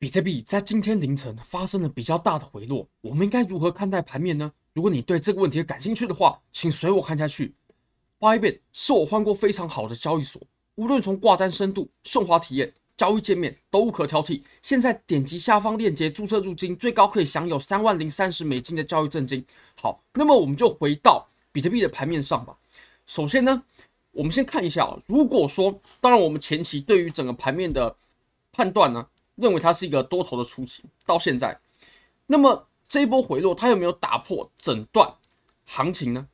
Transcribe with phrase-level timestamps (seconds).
[0.00, 4.52] 比特币在今天凌晨发生了比较大的回落，我们应该如何看待盘面呢？
[4.72, 7.52] 如果你对这个问题感兴趣的话，请随我看下去。
[8.20, 10.40] Bybit 是我换过非常好的交易所，
[10.76, 14.40] 无论从挂单深度、顺滑体验、交易界面都无可挑剔。
[14.62, 19.44] 现在点击下方链接注册入金，最高可以享有三万零三十美金的交易赠金。
[19.82, 22.56] 好，那么我们就回到比特币的盘面上吧。
[23.04, 23.60] 首先呢，
[24.12, 27.96] 我们先看一下，如果说，当然我们前期对于整个盘面的
[28.52, 29.04] 判断呢。
[29.38, 31.58] 认为它是一个多头的初期，到现在，
[32.26, 35.14] 那么这一波回落，它有没有打破整段
[35.64, 36.26] 行情呢？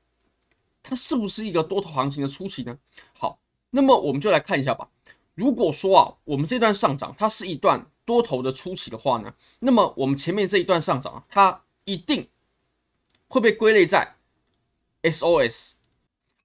[0.82, 2.78] 它是不是一个多头行情的初期呢？
[3.12, 3.38] 好，
[3.70, 4.88] 那么我们就来看一下吧。
[5.34, 12.26] 如果说啊，我们这段上涨它是一段多头的初期的话呢，那么我们前面这一段上涨啊，它一定
[13.28, 14.16] 会被归类在
[15.02, 15.72] SOS。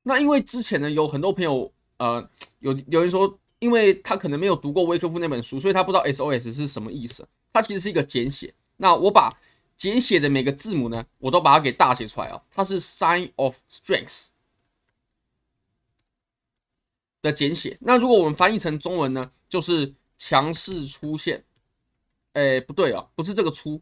[0.03, 3.38] 那因为之前呢，有很多朋友呃，有有人说。
[3.59, 7.27] 因为他可能没有读过威克夫那本书，所以他不知道 SOS 是什么意思。
[7.51, 8.53] 它其实是一个简写。
[8.77, 9.29] 那我把
[9.75, 12.41] 简写的每个字母呢，我都把它给大写出来啊。
[12.51, 14.29] 它是 Sign of Strength
[17.21, 17.77] 的简写。
[17.81, 21.43] 那如果我们翻译成中文呢，就是强势出现。
[22.33, 23.81] 哎，不对啊，不是这个出，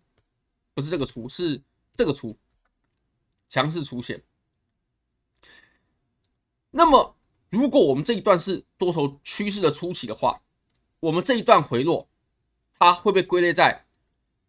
[0.73, 1.61] 不是这个出，是
[1.93, 2.35] 这个出，
[3.47, 4.23] 强势出现。
[6.71, 7.16] 那么。
[7.49, 10.41] 如果我们这一段是多头趋势的初期的话，
[10.99, 12.09] 我们这一段回落，
[12.77, 13.85] 它会被归类在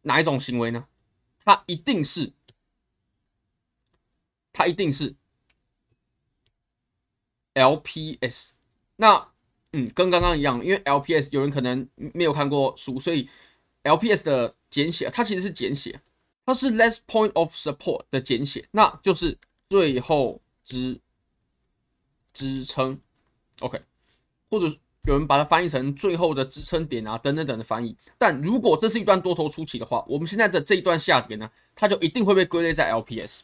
[0.02, 0.86] 哪一种行为呢？
[1.44, 2.32] 它一定是，
[4.52, 5.14] 它一定是
[7.54, 8.50] LPS。
[8.96, 9.30] 那
[9.72, 13.28] 嗯，跟刚刚一样，因为 LPS 有人可能没有看过书，所以
[13.84, 16.00] LPS 的简写，它其实是简写，
[16.44, 21.00] 它是 Last Point of Support 的简写，那就是最后之。
[22.38, 22.96] 支撑
[23.58, 23.82] ，OK，
[24.48, 24.66] 或者
[25.02, 27.96] 有人把它翻译成最后的支撑点啊，等等等的翻译。
[28.16, 33.40] 但如果这是一段多头初期的话，我们现在的这一段下跌呢，它就一定会被归类在 LPS。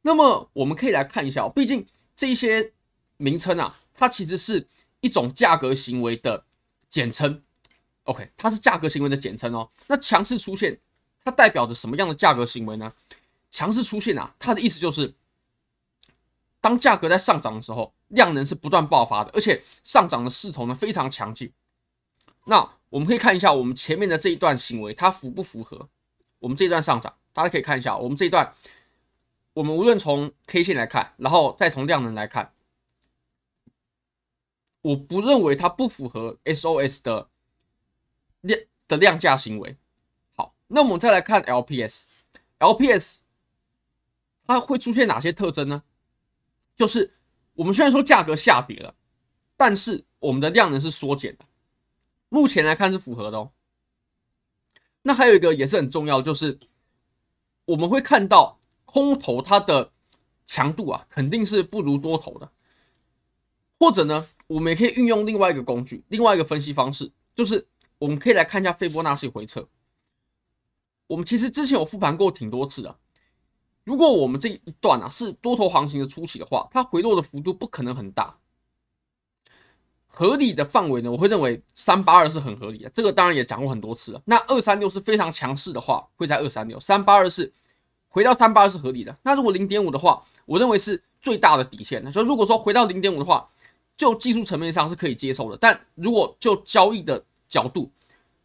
[0.00, 2.72] 那么我们可以来看一下，毕竟这些
[3.18, 4.66] 名称啊，它其实是
[5.02, 6.46] 一种价格行为的
[6.88, 7.42] 简称
[8.04, 9.68] ，OK，它是价格行为的简称哦。
[9.86, 10.80] 那强势出现，
[11.22, 12.90] 它代表着什么样的价格行为呢？
[13.50, 15.12] 强势出现啊，它的意思就是。
[16.62, 21.52] 当价格在上涨的时候，量能是不断爆发的，而且上涨的势头呢非常强劲。
[22.46, 25.88] 那我们可以看一下我们前面的这一段行为，它符不符合
[26.38, 27.14] 我们这一段上涨？
[27.32, 28.54] 大家可以看一下我们这一段，
[29.54, 32.52] 我们无论从 K 线来看，然后再从量能来看，
[34.82, 37.28] 我不认为它不符合 SOS 的
[38.42, 39.76] 量的量价行为。
[40.36, 43.16] 好，那我们再来看 LPS，LPS
[44.46, 45.82] 它会出现哪些特征呢？
[46.76, 47.12] 就是
[47.54, 48.94] 我们虽然说价格下跌了，
[49.56, 51.44] 但是我们的量能是缩减的，
[52.28, 53.50] 目前来看是符合的哦。
[55.02, 56.58] 那还有一个也是很重要的，就是
[57.64, 59.92] 我们会看到空头它的
[60.46, 62.50] 强度啊，肯定是不如多头的。
[63.78, 67.66] 或者呢，我们也可以运用另外一个工具，另外一个分析方式，就是
[67.98, 69.68] 我们可以来看一下斐波那契回撤。
[71.08, 72.98] 我们其实之前有复盘过挺多次的。
[73.84, 78.36] 如果我们这一段啊是多头行情的初期的话，它回落的幅度不可能很大。
[80.06, 84.20] 合理的范围呢，我会认为三八二是很合理的，这个当然也讲过很多次了。
[84.26, 87.50] 那二三六是非常强势的话，会在二三六，三八二是
[88.08, 89.16] 回到三八二是合理的。
[89.22, 92.12] 那如果零点五的话，我认为是最大的底线。
[92.12, 93.48] 所以如果说回到零点五的话，
[93.96, 97.90] 就技术层面上是可以接受的，但如果就交易的角度，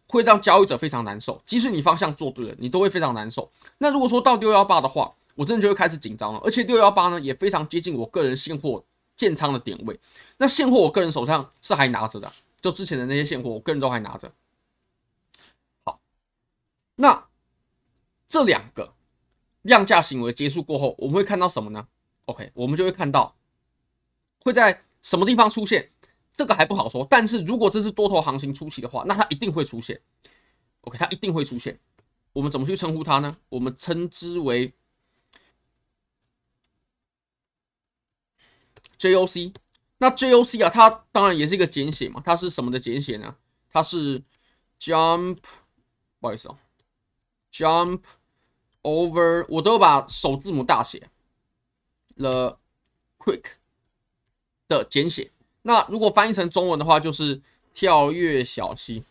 [0.07, 1.41] 会让交易者非常难受。
[1.45, 3.51] 即使你方向做对了，你都会非常难受。
[3.77, 8.83] 那如果说到六幺八的话，我真的就会开始紧张了，而且六幺八呢也非常接近我个人现货
[9.15, 9.99] 建仓的点位。
[10.37, 14.33] 那现货我个人手上是还拿着的，就之前的那些现货，我个人都还拿着。
[15.85, 16.01] 好，
[16.95, 17.27] 那
[18.27, 18.95] 这两个
[19.61, 21.87] 量价行为结束过后，我们会看到什么呢
[22.25, 23.35] ？OK，我们就会看到
[24.43, 25.91] 会在什么地方出现，
[26.33, 27.05] 这个还不好说。
[27.07, 30.01] 但是如果这是多头行情初期的话，那它一定会出现。
[30.81, 31.79] OK，它一定会出现。
[32.33, 33.38] 我们怎么去称呼它呢？
[33.50, 34.73] 我们称之为。
[38.97, 39.53] JOC，
[39.99, 43.35] 那 JOC 啊，它当然也是一个简写嘛，它是什么的简写呢？
[43.69, 44.23] 它是
[44.79, 45.38] Jump，
[46.19, 46.57] 不好意思哦
[47.51, 48.01] ，Jump
[48.81, 51.09] Over，我都把首字母大写
[52.15, 52.59] ，The
[53.17, 53.45] Quick
[54.67, 55.31] 的简写。
[55.61, 57.41] 那如果翻译成中文的话，就是
[57.73, 59.03] 跳跃小溪。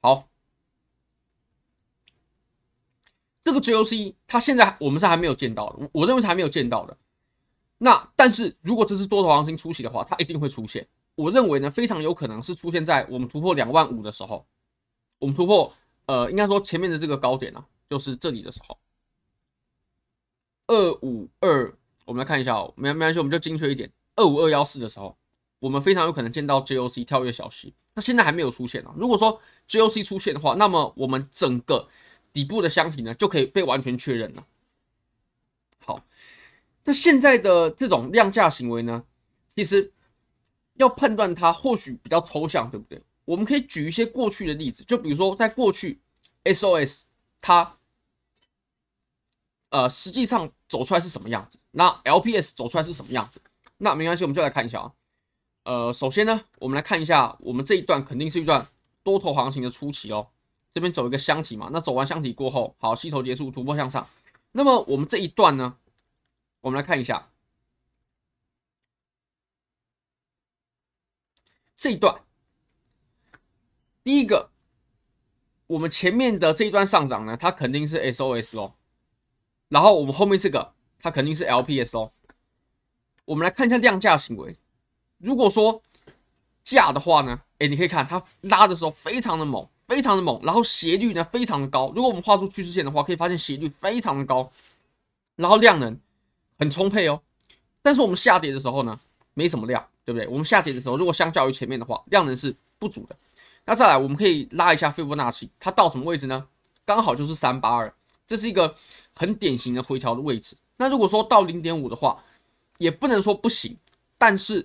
[0.00, 0.28] 好。
[3.46, 6.96] 这个 JOC 它现在我们是还没有见到的，我我认为是还没有见到的。
[7.78, 10.84] 那但是如果这是多头行情初期的话，它一定会出现。
[11.14, 14.44] 我认为呢，非常有可能是出现在我们突破两万五的时候，
[15.20, 15.72] 我们突破
[16.06, 18.76] 呃，应该说前面的这个高点呢、啊，就是这里的时候，
[20.66, 21.72] 二五二，
[22.04, 25.16] 我们来看一下哦，没没关系，我们就精确一点，二五二幺四的时候，
[25.60, 28.92] 我们非常有可能见到 JOC 跳跃小息，那现在还没有出现啊。
[28.96, 31.88] 如果说 JOC 出现的话，那么我们整个
[32.36, 34.46] 底部的箱体呢，就可以被完全确认了。
[35.78, 36.04] 好，
[36.84, 39.04] 那现在的这种量价行为呢，
[39.54, 39.90] 其实。
[40.78, 43.02] 要判断它或许比较抽象，对不对？
[43.24, 45.98] 我们可以举一些过去的例子，就比如说在过去
[46.44, 47.04] ，SOS
[47.40, 47.78] 它
[49.70, 53.40] 呃实际上走出来是什么样子，那 LPS 走出来是什么样子？
[53.78, 54.92] 那没关系，我们就来看一下啊。
[55.62, 58.68] 呃，首先呢，我们来看一下，我们这一段肯定是一段
[59.02, 60.28] 多头行情的初期哦。
[60.76, 64.06] 这边走一个箱体嘛，那走完箱体过后，好，吸头结束，突破向上。
[64.52, 65.78] 那么我们这一段呢，
[66.60, 67.30] 我们来看一下。
[71.78, 72.20] 这一段，
[74.04, 74.50] 第一个，
[75.66, 78.74] 我们前面的这一段上涨呢，它肯定是 SOS 哦，
[79.70, 82.12] 然后我们后面这个，它肯定是 LPS 哦。
[83.24, 84.54] 我们来看一下量价行为，
[85.16, 85.82] 如果说
[86.62, 91.92] 价的话呢，哎，你可以看它拉的时候非常的猛，非常的猛，然后斜率呢非常的高。
[91.94, 94.50] 如果我们画出趋势线的话，可以发现斜率非常的高，
[95.36, 95.98] 然后量能
[96.58, 97.20] 很充沛哦。
[97.82, 98.98] 但是我们下跌的时候呢，
[99.34, 99.86] 没什么量。
[100.06, 100.28] 对不对？
[100.28, 103.16] 我们下跌的时候，如果相较于前面的话，量能是不足的。
[103.64, 106.46] 那再来，我们可以拉一下斐波那契，它到什么位置呢？
[106.84, 107.92] 刚好就是三八二，
[108.24, 108.72] 这是一个
[109.16, 110.56] 很典型的回调的位置。
[110.76, 112.22] 那如果说到零点五的话，
[112.78, 113.76] 也不能说不行，
[114.16, 114.64] 但是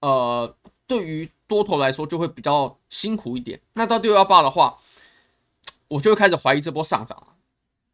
[0.00, 3.60] 呃，对于多头来说就会比较辛苦一点。
[3.72, 4.78] 那到六幺八的话，
[5.88, 7.34] 我就会开始怀疑这波上涨了。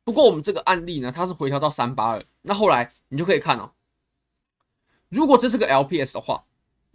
[0.04, 3.70] 不过我们这个案例呢，它是回调到三八二，那后来你就可以看哦，
[5.08, 6.44] 如果这是个 LPS 的话。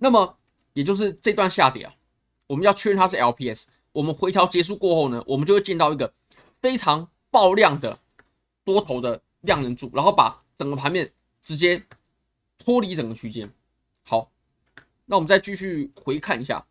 [0.04, 0.38] 那么，
[0.74, 1.94] 也就是这段下跌啊，
[2.48, 3.66] 我们要确认它是 LPS。
[3.92, 6.12] 我们回调结束过后呢，我们就会见到一个
[6.60, 8.00] 非常爆量的
[8.64, 11.12] 多头的量能柱，然后把整个盘面
[11.44, 11.84] 直接
[12.58, 13.54] 脱离整个区间。
[14.02, 14.31] 好，
[15.12, 16.66] 那我们再继续回看一下，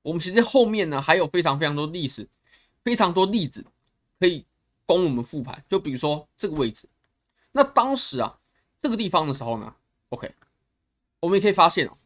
[0.00, 2.24] 我们其实后面呢还有非常非常多历史，
[2.84, 3.66] 非常多例子
[4.20, 4.46] 可以
[4.86, 5.60] 供我们复盘。
[5.68, 6.88] 就比如说这个位置，
[7.50, 8.38] 那当时啊
[8.78, 9.74] 这个地方的时候呢
[10.10, 10.32] ，OK。
[11.18, 11.98] 我们也可以发现哦，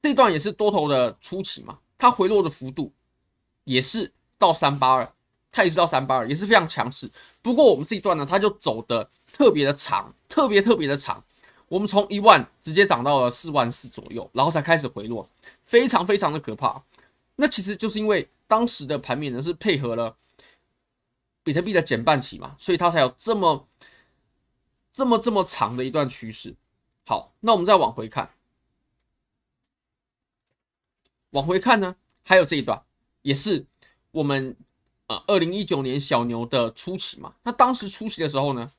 [0.00, 2.90] 这段也是多头的初期嘛，它回落的幅度
[3.64, 5.12] 也是到三八二，
[5.50, 7.10] 它也是到三八二，也是非常强势。
[7.42, 11.22] 不过我们这一段呢，它就走的特别的长，特别特别的长。
[11.72, 15.26] 我们从一万直接涨到了四万四左右，然后才开始回落，
[15.64, 16.82] 非常非常的可怕。
[17.36, 20.14] 那其实就是因为当时的盘面呢是配合了
[21.42, 23.66] 比特币的减半期嘛，所以它才有这么
[24.92, 26.54] 这么这么长的一段趋势。
[27.06, 28.28] 好，那我们再往回看，
[31.30, 32.82] 往回看呢，还有这一段，
[33.22, 33.64] 也是
[34.10, 34.54] 我们
[35.06, 37.34] 呃二零一九年小牛的初期嘛。
[37.44, 38.70] 那当时初期的时候呢，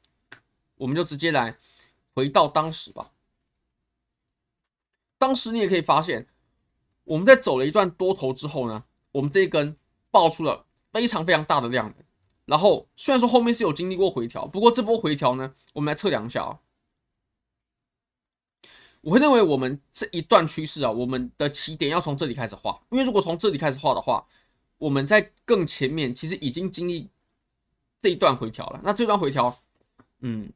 [0.76, 1.58] 我们就直接来
[2.14, 3.12] 回到当时吧。
[5.18, 6.28] 当时你也可以发现，
[7.04, 9.78] 我们在走了一段多头之后呢，我们这一根
[10.12, 11.96] 爆出了非常非常大的量能。
[12.46, 16.60] 然后虽然说后面是有经历过回调，不过这波回调呢，我们来测量一下啊。
[19.00, 24.26] 我会认为我们这一段趋势啊，我们的起点要从这里开始画，因为如果从这里开始画的话，
[24.78, 27.10] 我们在更前面其实已经经历
[28.02, 28.80] 这一段回调了。
[28.84, 29.58] 那这段回调，
[30.20, 30.52] 嗯，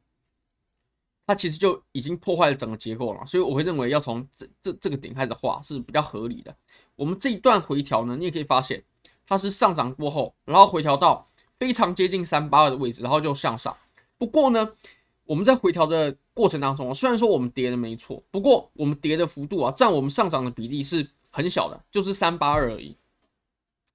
[1.28, 6.56] 它其实就已经破坏了整个结构了，所以我会认为要从这这这个点开始画是比较合理的。
[6.96, 8.82] 我们这一段回调呢，你也可以发现
[9.26, 13.76] 它是上涨过后，然后回调到非常接近三八二的位置，然后就向上。
[14.16, 14.72] 不过呢，
[15.26, 22.96] 我们在回调的过程当中，虽然说我们跌的没错，不过我们跌的幅度啊，占我们上涨的比例是很小的，就是三八二而已。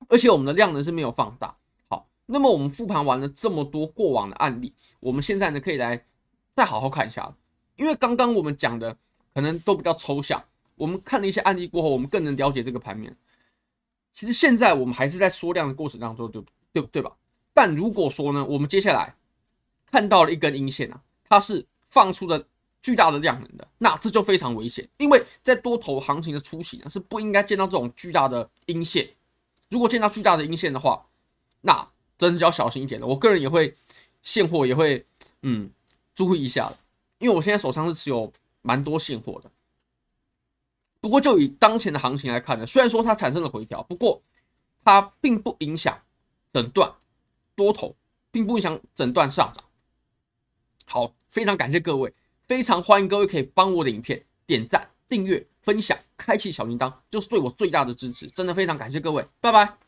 [0.08, 1.58] 而且我们的量能是没有放大。
[1.90, 6.06] 好，那么我们复盘完了这么多过往的案例，我们现在呢可以来
[6.56, 7.34] 再好好看一下，
[7.76, 8.96] 因为刚刚我们讲的
[9.34, 10.44] 可能都比较抽象，
[10.76, 13.16] 我们看了一些案例过后，我们更能了解这个盘面。
[14.12, 16.82] 其实现在我们还是在缩量的过程当中，对不对？
[16.84, 17.12] 对吧？
[17.54, 19.16] 但如果说呢，我们接下来
[19.92, 21.66] 看到了一根阴线啊，它是。
[21.94, 22.44] 放出的
[22.82, 29.08] 巨大的量能的，那这就非常危险，因为在多头行情的初期呢，是不应该见到这种巨大的阴线。
[29.70, 31.06] 如果见到巨大的阴线的话，
[31.62, 33.06] 那真的要小心一点了。
[33.06, 33.78] 我个人也会
[34.24, 35.06] 现货，也会
[35.44, 35.70] 嗯
[36.16, 36.78] 注意一下了，
[37.20, 39.52] 因为我现在手上是持有蛮多现货的。
[41.00, 44.22] 不过就以当前的行情来看呢，虽然说它产生了回调，不过
[44.84, 46.00] 它并不影响
[46.52, 46.94] 整段
[47.56, 47.96] 多头，
[48.32, 49.64] 并不影响整段上涨。
[50.86, 51.14] 好。
[51.34, 52.14] 非常感谢各位，
[52.48, 58.28] 非常欢迎各位可以帮我的影片点赞、订阅、分享、开启小铃铛，就是对我最大的支持。
[58.28, 59.83] 真的非常感谢各位，拜拜。